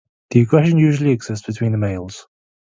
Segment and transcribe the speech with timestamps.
[0.31, 2.25] The aggression usually exists between the males.